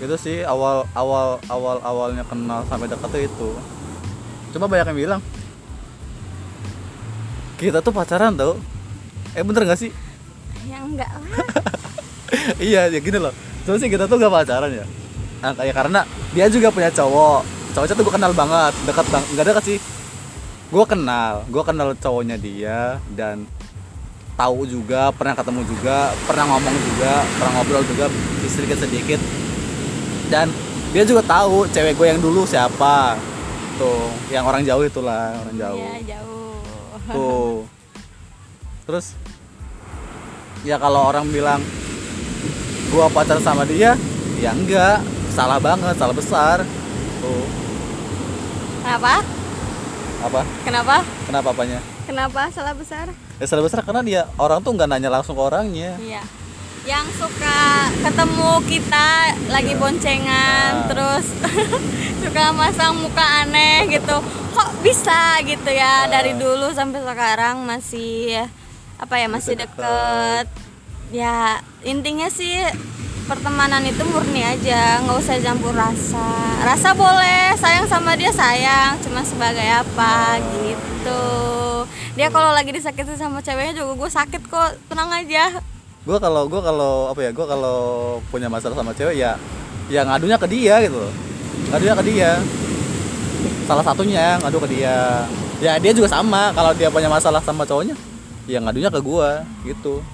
Itu 0.00 0.16
sih 0.16 0.40
awal 0.44 0.88
awal 0.96 1.36
awal 1.52 1.76
awalnya 1.84 2.24
kenal 2.24 2.64
sampai 2.68 2.88
dekat 2.88 3.28
itu. 3.28 3.50
Cuma 4.56 4.64
banyak 4.64 4.88
yang 4.92 4.96
bilang 4.96 5.20
kita 7.56 7.80
tuh 7.80 7.92
pacaran 7.92 8.36
tau. 8.36 8.60
Eh 9.32 9.44
bener 9.44 9.64
gak 9.68 9.80
sih? 9.80 9.90
Ya 10.68 10.80
enggak 10.84 11.08
lah. 11.08 11.32
iya 12.72 12.88
ya 12.88 12.98
gini 13.00 13.16
loh. 13.20 13.32
Terus 13.64 13.80
sih 13.80 13.90
kita 13.90 14.04
tuh 14.08 14.20
gak 14.20 14.32
pacaran 14.32 14.70
ya. 14.72 14.86
Nah, 15.40 15.52
kayak 15.52 15.74
karena 15.76 16.00
dia 16.32 16.46
juga 16.48 16.72
punya 16.72 16.88
cowok. 16.92 17.44
Cowoknya 17.76 17.92
tuh 17.92 18.04
gue 18.08 18.14
kenal 18.16 18.32
banget, 18.32 18.72
dekat 18.88 19.06
bang, 19.12 19.24
nggak 19.36 19.46
dekat 19.52 19.64
sih. 19.68 19.78
Gue 20.72 20.84
kenal, 20.88 21.44
gue 21.44 21.60
kenal 21.60 21.92
cowoknya 21.92 22.40
dia 22.40 22.96
dan 23.12 23.44
tahu 24.32 24.64
juga, 24.64 25.12
pernah 25.12 25.36
ketemu 25.36 25.60
juga, 25.68 26.08
pernah 26.24 26.56
ngomong 26.56 26.72
juga, 26.72 27.12
pernah 27.36 27.52
ngobrol 27.60 27.84
juga 27.84 28.08
sedikit 28.48 28.80
sedikit. 28.80 29.20
Dan 30.32 30.48
dia 30.96 31.04
juga 31.04 31.20
tahu 31.20 31.68
cewek 31.68 32.00
gue 32.00 32.06
yang 32.16 32.20
dulu 32.24 32.48
siapa. 32.48 33.20
Tuh, 33.76 34.08
yang 34.32 34.48
orang 34.48 34.64
jauh 34.64 34.80
itulah, 34.80 35.36
orang 35.36 35.56
jauh. 35.60 35.76
Iya 35.76 36.16
jauh. 36.16 36.35
Tuh. 37.08 37.62
terus 38.82 39.06
ya 40.62 40.76
kalau 40.76 41.06
orang 41.06 41.26
bilang 41.26 41.62
gua 42.88 43.06
pacaran 43.08 43.38
sama 43.38 43.62
dia 43.62 43.94
ya 44.36 44.50
enggak 44.50 44.98
salah 45.30 45.58
banget 45.58 45.94
salah 45.94 46.12
besar 46.12 46.62
tuh 47.20 47.44
Kenapa? 48.80 49.14
apa 50.18 50.40
Kenapa? 50.62 50.96
kenapa 51.26 51.48
apanya 51.50 51.78
Kenapa 52.06 52.46
salah 52.48 52.70
besar? 52.72 53.10
ya 53.36 53.44
salah 53.44 53.62
besar 53.62 53.82
karena 53.82 54.00
dia 54.00 54.20
orang 54.36 54.62
tuh 54.62 54.70
nggak 54.70 54.88
nanya 54.88 55.10
langsung 55.10 55.34
ke 55.34 55.42
orangnya 55.42 55.98
Iya. 55.98 56.22
Yang 56.86 57.18
suka 57.18 57.90
ketemu 57.98 58.50
kita 58.70 59.08
lagi 59.50 59.74
boncengan 59.74 60.70
Nah. 60.70 60.86
terus 60.86 61.26
suka 62.22 62.54
masang 62.54 63.02
muka 63.02 63.42
aneh 63.42 63.90
gitu. 63.90 64.16
Kok 64.54 64.70
bisa 64.86 65.42
gitu 65.42 65.66
ya 65.66 66.06
Nah. 66.06 66.14
dari 66.14 66.38
dulu 66.38 66.70
sampai 66.70 67.02
sekarang 67.02 67.66
masih 67.66 68.46
apa 69.02 69.14
ya 69.18 69.26
masih 69.26 69.58
deket. 69.58 70.46
Ya 71.10 71.58
intinya 71.82 72.30
sih 72.30 72.54
pertemanan 73.26 73.82
itu 73.82 74.06
murni 74.06 74.46
aja, 74.46 75.02
nggak 75.02 75.18
usah 75.18 75.42
campur 75.42 75.74
rasa. 75.74 76.30
Rasa 76.62 76.94
boleh, 76.94 77.58
sayang 77.58 77.90
sama 77.90 78.14
dia 78.14 78.30
sayang, 78.30 79.02
cuma 79.02 79.26
sebagai 79.26 79.66
apa 79.66 80.38
gitu. 80.62 81.26
Dia 82.14 82.30
kalau 82.30 82.54
lagi 82.54 82.70
disakiti 82.70 83.18
sama 83.18 83.42
ceweknya 83.42 83.82
juga 83.82 84.06
gue 84.06 84.10
sakit 84.14 84.42
kok, 84.46 84.78
tenang 84.86 85.10
aja. 85.10 85.58
Gue 86.06 86.18
kalau 86.22 86.46
gue 86.46 86.60
kalau 86.62 87.10
apa 87.10 87.20
ya 87.20 87.30
gue 87.34 87.46
kalau 87.46 87.78
punya 88.30 88.46
masalah 88.46 88.78
sama 88.78 88.94
cewek 88.94 89.18
ya 89.18 89.34
ya 89.90 90.06
ngadunya 90.06 90.38
ke 90.38 90.46
dia 90.46 90.78
gitu 90.86 91.02
ngadunya 91.70 91.94
ke 91.98 92.04
dia. 92.06 92.30
Salah 93.66 93.82
satunya 93.82 94.38
ngadu 94.38 94.58
ke 94.62 94.68
dia. 94.70 95.26
Ya 95.58 95.72
dia 95.80 95.92
juga 95.96 96.06
sama. 96.06 96.54
Kalau 96.54 96.70
dia 96.76 96.88
punya 96.92 97.10
masalah 97.10 97.42
sama 97.42 97.66
cowoknya 97.66 97.96
ya 98.46 98.62
ngadunya 98.62 98.90
ke 98.92 99.00
gue 99.02 99.30
gitu. 99.66 100.04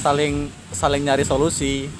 Saling 0.00 0.48
saling 0.72 1.02
nyari 1.04 1.24
solusi. 1.26 1.90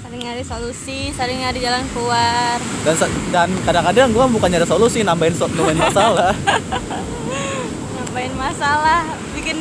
Saling 0.00 0.20
nyari 0.24 0.44
solusi 0.44 1.12
saling 1.12 1.44
nyari 1.44 1.58
jalan 1.60 1.84
keluar. 1.92 2.56
Dan 2.88 2.94
dan 3.28 3.48
kadang-kadang 3.68 4.08
gue 4.12 4.24
bukan 4.40 4.48
nyari 4.48 4.66
solusi 4.68 5.04
nambahin 5.04 5.36
so- 5.36 5.50
nambahin 5.52 5.80
masalah. 5.80 6.32
Nambahin 8.00 8.34
masalah 8.36 9.08
bikin 9.32 9.56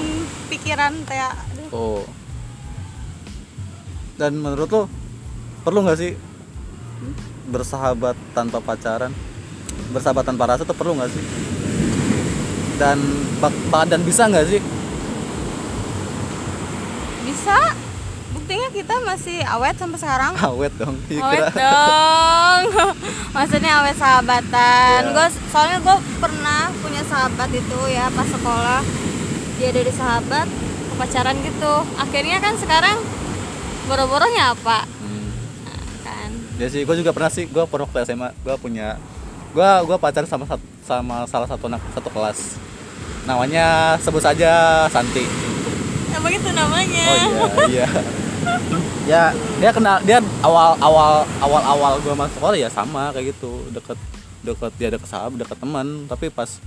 pikiran 0.51 0.91
kayak 1.07 1.31
aduh, 1.55 1.67
oh 1.71 2.03
dan 4.21 4.37
menurut 4.37 4.69
lo 4.69 4.83
perlu 5.61 5.81
nggak 5.81 5.97
sih 5.97 6.13
bersahabat 7.47 8.13
tanpa 8.31 8.61
pacaran? 8.61 9.09
Bersahabat 9.89 10.21
tanpa 10.23 10.45
rasa 10.45 10.61
tuh 10.61 10.77
perlu 10.77 10.93
nggak 10.93 11.09
sih? 11.09 11.23
Dan 12.77 13.01
bak- 13.37 13.57
ba- 13.67 13.83
dan 13.83 14.01
bisa 14.01 14.29
nggak 14.29 14.45
sih? 14.47 14.61
Bisa. 17.23 17.57
Buktinya 18.31 18.69
kita 18.69 18.95
masih 19.01 19.41
awet 19.43 19.75
sampai 19.75 19.97
sekarang. 19.97 20.31
Awet 20.47 20.71
dong 20.77 20.95
Iya, 21.09 21.21
awet 21.21 21.43
kira- 21.43 21.57
dong. 21.57 22.61
Maksudnya 23.35 23.71
awet 23.81 23.97
sahabatan. 23.97 24.99
Iya. 25.03 25.11
gue 25.11 25.27
soalnya 25.49 25.77
gue 25.81 25.97
pernah 26.17 26.69
punya 26.79 27.01
sahabat 27.03 27.49
itu 27.49 27.79
ya 27.89 28.05
pas 28.09 28.27
sekolah. 28.27 28.81
Dia 29.57 29.69
dari 29.71 29.91
sahabat 29.91 30.47
pacaran 30.95 31.35
gitu. 31.41 31.73
Akhirnya 31.97 32.37
kan 32.37 32.53
sekarang 32.55 32.97
boro-boronya 33.87 34.53
apa? 34.53 34.85
Hmm. 34.85 35.29
Nah, 35.65 35.79
kan. 36.05 36.31
Ya 36.57 36.67
sih 36.69 36.81
gue 36.85 36.95
juga 36.97 37.11
pernah 37.15 37.31
sih 37.31 37.45
gue 37.49 37.63
pernah 37.65 37.85
waktu 37.89 38.05
SMA 38.05 38.29
gue 38.43 38.55
punya 38.61 38.97
gue 39.51 39.69
gua 39.83 39.97
pacaran 39.99 40.27
sama 40.29 40.47
sama 40.87 41.27
salah 41.27 41.47
satu 41.49 41.67
anak 41.67 41.81
satu 41.91 42.09
kelas. 42.09 42.59
Namanya 43.27 43.97
sebut 44.01 44.23
saja 44.23 44.85
Santi. 44.87 45.27
Apa 46.11 46.27
gitu 46.31 46.49
namanya. 46.51 47.05
Oh 47.07 47.17
iya, 47.67 47.67
iya. 47.67 47.87
ya 49.05 49.23
dia 49.59 49.71
kenal 49.75 49.99
dia 50.07 50.19
awal 50.41 50.79
awal 50.79 51.27
awal 51.43 51.61
awal 51.65 51.93
gue 51.99 52.13
masuk 52.15 52.39
sekolah 52.39 52.57
ya 52.57 52.69
sama 52.71 53.11
kayak 53.11 53.35
gitu. 53.35 53.61
Deket 53.75 53.97
deket 54.41 54.71
dia 54.79 54.89
deket 54.89 55.09
sahabat 55.09 55.37
deket 55.43 55.57
teman. 55.59 56.07
Tapi 56.07 56.31
pas 56.31 56.61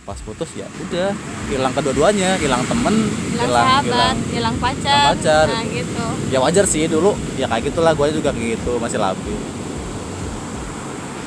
pas 0.00 0.18
putus 0.18 0.48
ya 0.52 0.66
udah 0.80 1.12
hilang 1.46 1.70
kedua-duanya 1.70 2.34
hilang 2.36 2.64
temen 2.64 2.94
hilang 3.30 3.52
sahabat 3.52 4.16
hilang 4.32 4.56
pacar, 4.58 4.90
hilang 4.90 5.06
pacar. 5.14 5.46
nah 5.46 5.62
gitu 5.62 6.04
ya 6.28 6.38
wajar 6.40 6.64
sih 6.64 6.84
dulu 6.84 7.12
ya 7.36 7.46
kayak 7.46 7.70
gitulah 7.70 7.92
gue 7.92 8.06
juga 8.12 8.30
kayak 8.32 8.58
gitu 8.58 8.72
masih 8.76 8.98
labil 8.98 9.36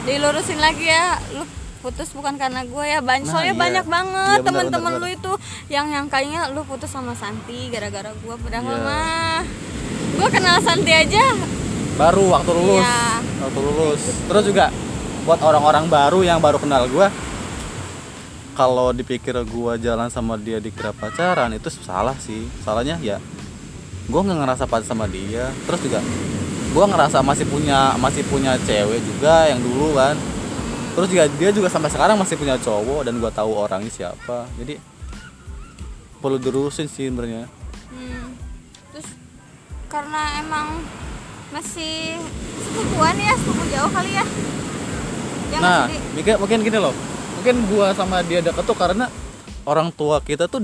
dilurusin 0.03 0.60
lagi 0.60 0.86
ya 0.86 1.15
lu 1.32 1.48
putus 1.80 2.12
bukan 2.12 2.36
karena 2.36 2.63
gue 2.63 2.84
ya 2.84 3.00
banyak 3.00 3.27
Nah, 3.27 3.32
soalnya 3.32 3.56
iya. 3.56 3.60
banyak 3.60 3.86
banget 3.88 4.38
Iya, 4.39 4.46
teman-teman 4.48 4.92
lu 4.98 5.08
itu 5.08 5.32
yang 5.68 5.86
nyangkanya 5.88 6.48
lu 6.51 6.63
putus 6.63 6.88
sama 6.88 7.12
Santi 7.13 7.68
gara-gara 7.68 8.12
gue 8.12 8.36
padahal 8.36 8.63
Iya. 8.63 8.84
mah 8.84 9.39
gue 10.13 10.30
kenal 10.32 10.58
Santi 10.60 10.92
aja 10.92 11.24
baru 11.94 12.24
waktu 12.32 12.51
lulus 12.51 12.84
Iya. 12.84 13.00
waktu 13.44 13.60
lulus 13.60 14.01
terus 14.27 14.44
juga 14.44 14.65
buat 15.24 15.39
orang-orang 15.39 15.88
baru 15.88 16.20
yang 16.24 16.39
baru 16.39 16.60
kenal 16.60 16.88
gue 16.88 17.08
kalau 18.53 18.93
dipikir 18.93 19.33
gue 19.33 19.74
jalan 19.81 20.07
sama 20.13 20.38
dia 20.38 20.62
dikira 20.62 20.93
pacaran 20.93 21.50
itu 21.53 21.69
salah 21.74 22.15
sih. 22.22 22.45
Salahnya 22.62 22.98
ya 23.01 23.17
gue 24.03 24.19
nggak 24.19 24.38
ngerasa 24.39 24.63
pacaran 24.69 24.88
sama 24.88 25.05
dia. 25.10 25.50
Terus 25.65 25.81
juga 25.81 26.00
gue 26.74 26.86
ngerasa 26.86 27.22
masih 27.22 27.45
punya 27.50 27.98
masih 27.98 28.24
punya 28.29 28.57
cewek 28.62 29.01
juga 29.01 29.50
yang 29.50 29.60
dulu 29.60 29.98
kan. 29.98 30.15
Terus 30.93 31.07
juga 31.10 31.24
dia 31.25 31.50
juga 31.50 31.67
sampai 31.74 31.89
sekarang 31.89 32.15
masih 32.22 32.38
punya 32.38 32.55
cowok 32.62 33.10
dan 33.10 33.17
gue 33.17 33.31
tahu 33.33 33.51
orangnya 33.57 33.89
siapa. 33.89 34.45
Jadi 34.62 34.77
perlu 36.22 36.38
diurusin 36.38 36.88
sih 36.88 37.10
sebenarnya. 37.10 37.50
Hmm. 37.93 38.33
terus 38.93 39.10
karena 39.89 40.41
emang 40.41 40.81
masih 41.53 42.17
sepupuan 42.62 43.13
ya 43.17 43.33
sepupu 43.38 43.63
jauh 43.74 43.89
kali 43.89 44.12
ya. 44.13 44.25
Ya 45.53 45.57
nggak 45.57 45.62
nah 45.62 45.81
Di? 45.86 45.98
mungkin 46.17 46.36
mungkin 46.41 46.60
gini 46.65 46.79
loh 46.81 47.12
mungkin 47.44 47.68
gua 47.68 47.92
sama 47.92 48.24
dia 48.24 48.40
deket 48.40 48.64
tuh 48.64 48.72
karena 48.72 49.12
orang 49.68 49.92
tua 49.92 50.24
kita 50.24 50.48
tuh 50.48 50.64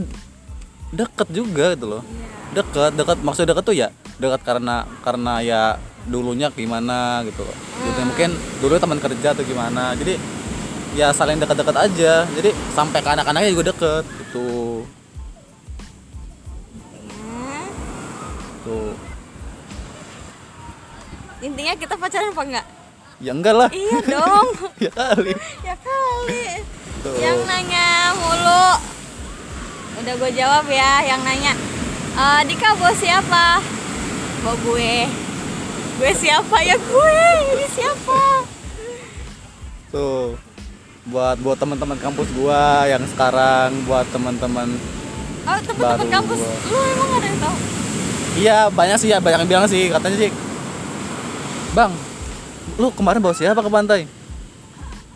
deket 0.95 1.27
juga 1.27 1.75
gitu 1.75 1.91
loh. 1.91 1.99
Iya. 2.07 2.63
deket 2.63 2.91
deket 2.95 3.17
maksud 3.19 3.43
deket 3.51 3.67
tuh 3.67 3.75
ya 3.75 3.91
dekat 4.15 4.39
karena 4.47 4.87
karena 5.03 5.43
ya 5.43 5.61
dulunya 6.07 6.47
gimana 6.47 7.19
gitu. 7.27 7.43
Loh 7.43 7.57
Gitu, 7.83 7.99
mungkin 8.07 8.31
dulu 8.63 8.79
teman 8.79 8.95
kerja 9.03 9.35
atau 9.35 9.43
gimana. 9.43 9.91
Jadi 9.99 10.15
ya 10.95 11.11
saling 11.11 11.35
dekat-dekat 11.35 11.75
aja. 11.75 12.23
Jadi 12.31 12.55
sampai 12.71 13.03
ke 13.03 13.09
anak-anaknya 13.11 13.51
juga 13.51 13.75
deket 13.75 14.07
gitu. 14.07 14.87
Hmm. 17.11 17.67
tuh. 18.63 18.95
Intinya 21.43 21.75
kita 21.75 21.99
pacaran 21.99 22.31
apa 22.31 22.43
enggak 22.47 22.78
ya 23.19 23.31
enggak 23.35 23.55
lah. 23.55 23.69
Iya 23.71 23.99
dong. 24.03 24.47
Ya 24.83 24.91
kali. 24.95 25.33
Ya 25.63 25.75
kali. 25.75 26.43
Tuh. 27.03 27.15
Yang 27.19 27.39
nanya 27.43 28.15
mulu. 28.15 28.67
Udah 29.99 30.13
gue 30.15 30.31
jawab 30.31 30.65
ya 30.71 31.03
yang 31.03 31.19
nanya. 31.23 31.51
"Eh, 32.15 32.41
Dika 32.47 32.79
bos 32.79 32.95
siapa? 32.95 33.59
Bos 34.43 34.55
gue. 34.63 35.07
Gue 35.99 36.11
siapa? 36.15 36.63
Ya 36.63 36.79
gue 36.79 37.15
ini 37.51 37.67
siapa? 37.67 38.47
Tuh. 39.91 40.39
Buat 41.09 41.41
buat 41.41 41.57
teman-teman 41.57 41.97
kampus 41.97 42.29
gua 42.37 42.85
yang 42.85 43.01
sekarang 43.09 43.73
buat 43.89 44.05
teman-teman 44.13 44.77
oh 45.41 45.59
teman-teman 45.65 46.05
kampus 46.11 46.37
gua. 46.37 46.69
lu 46.69 46.77
emang 46.85 47.09
ada 47.17 47.25
yang 47.25 47.39
tahu? 47.41 47.55
Iya 48.37 48.57
banyak 48.69 48.97
sih 49.01 49.09
ya 49.09 49.17
banyak 49.17 49.41
yang 49.41 49.49
bilang 49.49 49.65
sih 49.65 49.89
katanya 49.89 50.17
sih. 50.21 50.31
Bang 51.73 51.89
lu 52.79 52.87
kemarin 52.95 53.19
bawa 53.19 53.35
siapa 53.35 53.59
ke 53.59 53.67
pantai? 53.67 54.07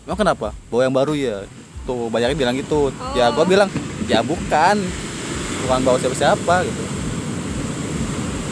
Emang 0.04 0.20
kenapa? 0.20 0.52
Bawa 0.68 0.84
yang 0.84 0.92
baru 0.94 1.16
ya? 1.16 1.48
Tuh 1.88 2.12
banyak 2.12 2.36
yang 2.36 2.40
bilang 2.40 2.56
gitu. 2.60 2.92
Ya 3.16 3.32
gua 3.32 3.42
Oh. 3.42 3.48
bilang 3.48 3.72
ya 4.04 4.20
bukan. 4.20 4.76
Bukan 5.64 5.80
bawa 5.80 5.96
siapa-siapa 5.96 6.60
gitu. 6.68 6.84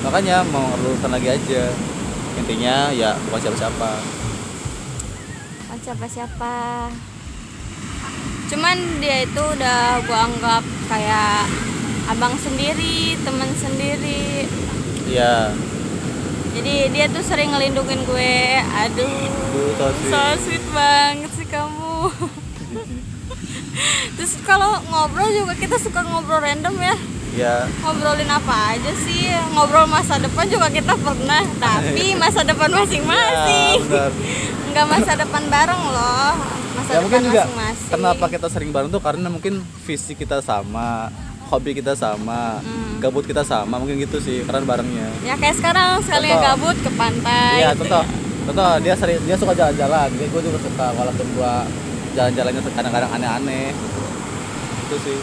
Makanya 0.02 0.40
mau 0.48 0.64
lulusan 0.80 1.12
lagi 1.12 1.28
aja. 1.28 1.68
Intinya 2.40 2.88
ya 2.88 3.12
bukan 3.28 3.40
siapa-siapa. 3.44 3.90
Oh, 5.68 5.78
siapa 5.84 6.04
siapa 6.08 6.56
cuman 8.52 8.76
dia 9.00 9.24
itu 9.24 9.40
udah 9.40 10.04
gue 10.04 10.12
anggap 10.12 10.60
kayak 10.84 11.48
abang 12.04 12.36
sendiri 12.36 13.16
teman 13.24 13.48
sendiri. 13.56 14.44
Iya 15.08 15.56
jadi 16.52 16.72
dia 16.88 17.04
tuh 17.08 17.20
sering 17.20 17.50
ngelindungin 17.50 18.00
gue. 18.02 18.34
Aduh 18.78 19.10
Aduh, 19.52 19.70
so 19.74 19.84
sweet. 19.90 20.08
so 20.08 20.20
sweet 20.42 20.64
banget 20.70 21.30
sih 21.32 21.46
kamu. 21.46 22.08
Terus 24.14 24.32
kalau 24.42 24.78
ngobrol 24.86 25.28
juga 25.28 25.52
kita 25.54 25.76
suka 25.76 26.00
ngobrol 26.02 26.38
random 26.38 26.72
ya. 26.76 26.94
Ya. 27.32 27.54
Ngobrolin 27.80 28.28
apa 28.28 28.72
aja 28.72 28.90
sih? 28.98 29.26
Ngobrol 29.50 29.86
masa 29.86 30.16
depan 30.16 30.46
juga 30.46 30.66
kita 30.68 30.92
pernah 30.94 31.42
tapi 31.56 32.12
masa 32.20 32.40
depan 32.42 32.68
Ya 32.68 32.74
masing-masing 32.78 33.76
benar. 33.82 34.10
Nggak 34.72 34.86
masa 34.86 35.10
depan 35.14 35.42
bareng 35.46 35.82
loh 35.86 36.32
masa 36.72 36.88
ya 36.88 36.94
depan 36.94 37.02
mungkin 37.04 37.20
juga 37.22 37.42
masing-masing. 37.44 37.90
kenapa 37.92 38.24
kita 38.26 38.46
sering 38.48 38.70
bareng 38.72 38.88
tuh 38.88 38.98
karena 38.98 39.26
mungkin 39.28 39.60
visi 39.82 40.12
kita 40.12 40.40
sama 40.40 41.08
hobi 41.52 41.70
kita 41.74 41.92
sama 41.92 42.56
Hmm. 42.58 42.96
gabut 42.98 43.22
kita 43.22 43.42
sama 43.42 43.76
mungkin 43.76 43.98
gitu 43.98 44.16
sih 44.16 44.40
karena 44.42 44.64
barengnya. 44.64 45.08
Ya 45.20 45.36
kayak 45.36 45.54
sekarang 45.54 46.00
sekalinya 46.00 46.38
Contoh. 46.38 46.48
gabut 46.56 46.76
ke 46.78 46.90
pantai 46.92 47.54
iya 47.58 47.70
gitu 47.70 47.84
contoh. 47.84 48.00
ya. 48.00 48.14
contoh 48.42 48.70
dia 48.80 48.94
sering 48.96 49.18
dia 49.22 49.36
suka 49.36 49.52
jalan-jalan. 49.52 50.08
Dia 50.12 50.26
gue 50.26 50.40
juga 50.40 50.58
suka 50.58 50.86
walaupun 50.92 51.26
gue 51.28 51.52
jalan-jalannya 52.12 52.60
kadang-kadang 52.64 53.10
aneh-aneh. 53.12 53.68
Itu 54.82 54.96
sih. 54.98 55.18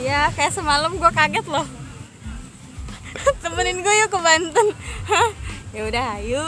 Ya 0.00 0.28
kayak 0.30 0.52
semalam 0.52 0.92
gue 0.92 1.10
kaget 1.10 1.46
loh. 1.46 1.64
Temenin 3.42 3.80
gue 3.80 3.94
yuk 3.98 4.10
ke 4.10 4.18
Banten. 4.18 4.66
Ya 5.72 5.88
udah 5.88 6.04
ayo 6.14 6.44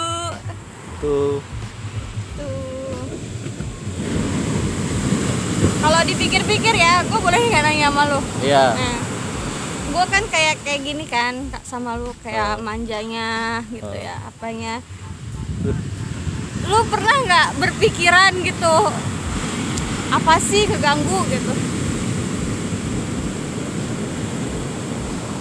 tuh 1.01 1.41
tuh 1.41 1.54
kalau 6.05 6.21
dipikir-pikir 6.21 6.77
ya 6.77 7.01
gue 7.01 7.17
boleh 7.17 7.49
nggak 7.49 7.65
nanya 7.65 7.89
sama 7.89 8.03
lu 8.13 8.21
iya 8.45 8.77
Nah, 8.77 9.01
gue 9.89 10.05
kan 10.05 10.23
kayak 10.29 10.61
kayak 10.61 10.81
gini 10.85 11.09
kan 11.09 11.49
Kak, 11.49 11.65
sama 11.65 11.97
lu 11.97 12.13
kayak 12.21 12.61
Oh. 12.61 12.61
manjanya 12.61 13.65
gitu 13.73 13.89
Oh. 13.89 13.97
ya, 13.97 14.21
apanya. 14.21 14.85
Lu 16.67 16.85
pernah 16.93 17.15
nggak 17.25 17.49
berpikiran 17.57 18.37
gitu? 18.37 18.77
Apa 20.13 20.37
sih 20.45 20.69
keganggu 20.69 21.25
gitu? 21.33 21.53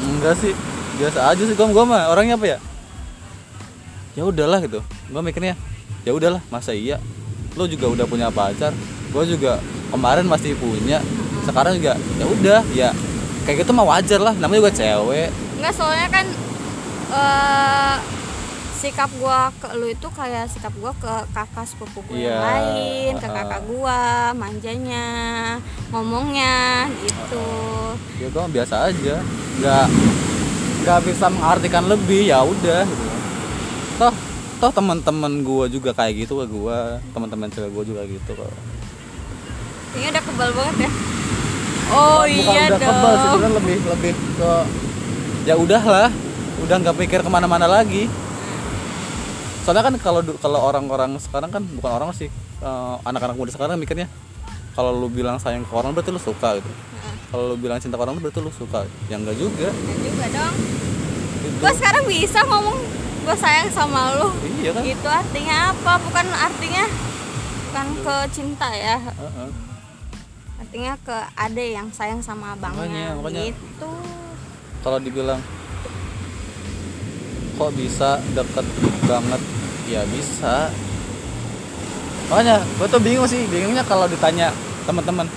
enggak 0.04 0.36
sih 0.38 0.56
biasa 0.96 1.20
aja 1.28 1.44
sih 1.44 1.56
gue 1.56 1.68
gue 1.68 1.84
mah 1.84 2.08
orangnya 2.08 2.36
apa 2.36 2.46
ya 2.46 2.58
ya 4.14 4.24
udahlah 4.24 4.60
gitu 4.62 4.80
gue 4.84 5.22
mikirnya 5.22 5.60
ya 6.04 6.12
udahlah 6.12 6.40
masa 6.48 6.72
iya 6.72 7.00
lo 7.56 7.68
juga 7.68 7.88
udah 7.90 8.06
punya 8.06 8.28
pacar 8.30 8.72
gue 9.10 9.24
juga 9.26 9.60
kemarin 9.94 10.26
masih 10.26 10.58
punya 10.58 10.98
sekarang 11.46 11.78
juga 11.78 11.94
ya 12.18 12.26
udah 12.26 12.62
ya 12.74 12.90
kayak 13.46 13.62
gitu 13.62 13.72
mah 13.72 13.86
wajar 13.86 14.18
lah 14.18 14.34
namanya 14.34 14.66
juga 14.66 14.74
cewek. 14.74 15.30
Enggak 15.60 15.74
soalnya 15.76 16.08
kan 16.10 16.26
eh 17.14 17.96
sikap 18.74 19.08
gua 19.16 19.48
ke 19.54 19.68
lu 19.80 19.88
itu 19.88 20.08
kayak 20.12 20.50
sikap 20.50 20.74
gua 20.76 20.92
ke 20.94 21.08
kakak 21.32 21.64
sepupu 21.64 22.04
gua 22.04 22.16
yang 22.16 22.20
Iya, 22.20 22.36
lain, 22.36 23.14
ke 23.16 23.28
kakak 23.28 23.62
gua, 23.64 24.02
manjanya, 24.36 25.08
ngomongnya 25.88 26.92
gitu. 27.00 27.48
ya 28.20 28.28
gue 28.28 28.44
biasa 28.52 28.92
aja 28.92 29.16
nggak 29.54 29.86
nggak 30.84 31.00
bisa 31.06 31.26
mengartikan 31.30 31.88
lebih 31.88 32.28
ya 32.28 32.44
udah 32.44 32.84
gitu. 32.84 33.06
Toh 33.96 34.14
toh 34.60 34.72
teman-teman 34.74 35.44
gue 35.44 35.66
juga 35.70 35.92
kayak 35.92 36.24
gitu 36.24 36.40
ke 36.40 36.48
gue 36.48 36.80
teman-teman 37.12 37.48
cewek 37.48 37.72
gue 37.72 37.84
juga 37.86 38.02
gitu 38.04 38.32
kok 38.34 38.52
Ini 39.94 40.06
udah 40.10 40.24
kebal 40.24 40.50
banget 40.52 40.76
ya. 40.80 40.92
Oh 41.94 42.24
Bukan 42.24 42.32
iya 42.32 42.62
udah 42.66 42.70
dong. 42.74 42.90
kebal 42.90 43.14
sebenarnya 43.16 43.52
lebih 43.54 43.78
lebih 43.86 44.12
ke 44.34 44.52
ya 45.44 45.56
udahlah 45.56 46.10
udah 46.60 46.76
nggak 46.80 46.96
pikir 46.98 47.20
ke 47.20 47.30
mana-mana 47.30 47.68
lagi 47.68 48.08
soalnya 49.62 49.84
kan 49.84 49.96
kalau 49.98 50.22
kalau 50.38 50.60
orang-orang 50.64 51.16
sekarang 51.18 51.48
kan 51.48 51.64
bukan 51.70 51.92
orang 51.92 52.10
sih 52.12 52.32
eh, 52.60 52.96
anak-anak 53.04 53.36
muda 53.36 53.52
sekarang 53.52 53.76
mikirnya 53.76 54.08
kalau 54.72 54.96
lu 54.96 55.08
bilang 55.08 55.38
sayang 55.38 55.62
ke 55.62 55.72
orang 55.72 55.92
berarti 55.92 56.10
lu 56.10 56.18
suka 56.18 56.58
gitu 56.58 56.72
kalau 57.30 57.52
lu 57.52 57.56
bilang 57.56 57.78
cinta 57.78 57.94
ke 57.94 58.02
orang 58.02 58.16
berarti 58.18 58.40
lu 58.40 58.50
suka 58.50 58.88
ya 59.06 59.16
enggak 59.16 59.36
juga 59.36 59.70
Ya 59.70 59.96
juga 60.00 60.26
dong. 60.32 60.56
Gitu. 61.38 61.56
Gue 61.60 61.72
sekarang 61.76 62.04
bisa 62.08 62.40
ngomong 62.44 62.78
gue 63.24 63.36
sayang 63.36 63.68
sama 63.70 64.16
lu. 64.16 64.32
iya 64.58 64.72
kan 64.72 64.82
Itu 64.82 65.08
artinya 65.08 65.56
apa? 65.70 65.94
Bukan 66.00 66.26
artinya 66.32 66.84
bukan 67.66 67.88
ke 68.00 68.16
cinta 68.32 68.68
ya. 68.72 68.96
Heeh. 69.04 69.50
Artinya 70.74 70.98
ke 71.06 71.18
ade 71.38 71.78
yang 71.78 71.86
sayang 71.94 72.18
sama 72.18 72.58
abangnya. 72.58 73.14
Makanya, 73.14 73.22
makanya. 73.22 73.42
Gitu. 73.54 73.92
kalau 74.82 74.98
dibilang 74.98 75.38
kok 77.62 77.72
bisa 77.78 78.18
deket 78.34 78.66
banget? 79.06 79.42
Ya 79.86 80.02
bisa. 80.10 80.74
Makanya 82.26 82.58
gue 82.66 82.88
tuh 82.90 83.02
bingung 83.06 83.30
sih. 83.30 83.46
Bingungnya 83.54 83.86
kalau 83.86 84.10
ditanya 84.10 84.50
teman-teman. 84.90 85.30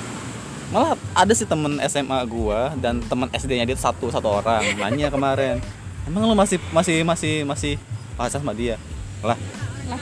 Malah 0.72 0.96
ada 1.12 1.32
sih 1.36 1.44
temen 1.44 1.84
SMA 1.84 2.16
gua 2.24 2.72
dan 2.80 3.04
teman 3.04 3.28
SD-nya 3.28 3.68
dia 3.68 3.76
satu 3.76 4.08
satu 4.08 4.40
orang. 4.40 4.64
Nanya 4.80 5.12
kemarin 5.12 5.60
emang 6.08 6.32
lu 6.32 6.32
masih 6.32 6.56
masih 6.72 7.04
masih 7.04 7.44
masih 7.44 7.72
pacar 8.16 8.40
sama 8.40 8.56
dia? 8.56 8.80
Lah. 9.20 9.36
Lah. 9.84 10.00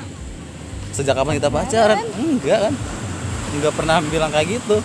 sejak 0.95 1.19
kapan 1.19 1.43
kita 1.43 1.51
pacaran? 1.51 2.07
Enggak 2.23 2.71
kan? 2.71 2.75
Enggak 3.51 3.73
pernah 3.75 3.99
bilang 3.99 4.31
kayak 4.31 4.63
gitu 4.63 4.79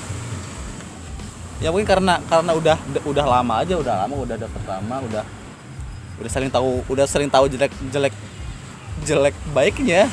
ya 1.60 1.70
mungkin 1.70 1.88
karena 1.88 2.24
karena 2.28 2.52
udah 2.56 2.78
udah 3.04 3.26
lama 3.28 3.54
aja 3.60 3.76
udah 3.76 3.96
lama 4.06 4.16
udah 4.24 4.36
deket 4.40 4.64
lama 4.64 4.96
udah 5.04 5.24
udah 6.20 6.32
sering 6.32 6.52
tahu 6.52 6.84
udah 6.88 7.06
sering 7.08 7.30
tahu 7.32 7.46
jelek 7.52 7.72
jelek 7.92 8.16
jelek 9.04 9.36
baiknya 9.52 10.08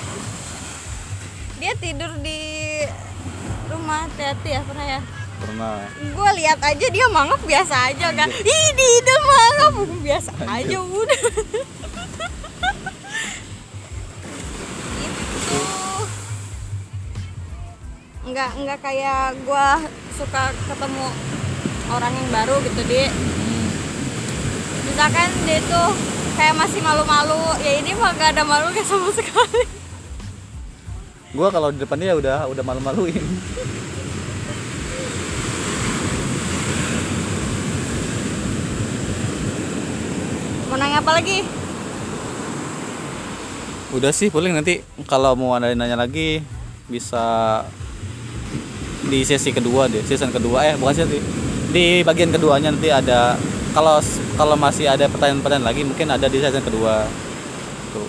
Dia 1.57 1.73
tidur 1.81 2.13
di 2.21 2.85
rumah 3.73 4.05
hati 4.05 4.51
ya 4.53 4.61
pernah 4.61 4.87
ya. 4.87 5.01
pernah 5.41 5.81
Gue 6.13 6.31
lihat 6.37 6.61
aja 6.61 6.87
dia 6.93 7.07
mangap 7.09 7.41
biasa 7.49 7.93
aja 7.93 8.13
kan. 8.13 8.29
Ih 8.29 8.69
dia 8.77 9.17
mangap 9.25 9.75
biasa 10.05 10.33
aja 10.45 10.77
udah. 10.85 11.23
itu 15.47 15.63
nggak 18.27 18.51
nggak 18.59 18.79
kayak 18.83 19.39
gua 19.47 19.79
suka 20.19 20.51
ketemu 20.67 21.07
orang 21.93 22.13
yang 22.13 22.29
baru 22.35 22.57
gitu 22.67 22.83
di. 22.87 23.07
Misalkan 24.87 25.29
dia 25.45 25.61
tuh 25.69 25.91
kayak 26.37 26.57
masih 26.57 26.81
malu-malu 26.81 27.41
ya 27.61 27.81
ini 27.81 27.93
mah 27.97 28.13
gak 28.17 28.37
ada 28.37 28.43
malu 28.45 28.73
kayak 28.73 28.89
sama 28.89 29.13
sekali. 29.13 29.63
Gua 31.37 31.53
kalau 31.53 31.69
di 31.69 31.79
depan 31.79 32.01
dia 32.01 32.17
udah 32.17 32.49
udah 32.49 32.65
malu-maluin. 32.65 33.21
Mau 40.73 40.77
nanya 40.81 41.05
apa 41.05 41.13
lagi? 41.13 41.45
Udah 43.95 44.13
sih 44.13 44.29
paling 44.33 44.53
nanti 44.57 44.81
kalau 45.09 45.37
mau 45.37 45.53
ada 45.57 45.73
yang 45.73 45.81
nanya 45.81 45.97
lagi 45.97 46.41
bisa 46.89 47.63
di 49.07 49.23
sesi 49.23 49.53
kedua 49.53 49.93
deh 49.93 50.03
season 50.05 50.33
kedua. 50.33 50.73
Eh 50.73 50.75
bukan 50.81 51.05
sesi 51.05 51.21
di 51.77 52.01
bagian 52.01 52.33
keduanya 52.33 52.73
nanti 52.73 52.89
ada 52.89 53.37
kalau 53.77 54.01
kalau 54.41 54.57
masih 54.57 54.89
ada 54.89 55.05
pertanyaan-pertanyaan 55.13 55.69
lagi 55.69 55.85
mungkin 55.85 56.09
ada 56.09 56.25
di 56.25 56.41
season 56.41 56.65
kedua. 56.65 57.05
Tuh. 57.93 58.09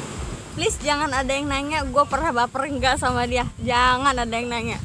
Please 0.55 0.79
jangan 0.79 1.11
ada 1.11 1.27
yang 1.27 1.51
nanya 1.51 1.83
gue 1.83 2.05
pernah 2.07 2.31
baper 2.31 2.71
enggak 2.71 2.95
sama 2.95 3.27
dia. 3.27 3.43
Jangan 3.59 4.15
ada 4.15 4.31
yang 4.31 4.47
nanya. 4.47 4.79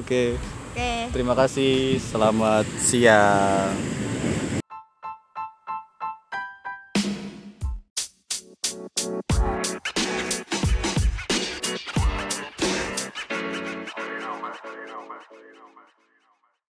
Oke. 0.00 0.40
Oke. 0.72 1.12
Terima 1.12 1.36
kasih 1.36 2.00
selamat 2.00 2.64
siang 2.80 3.97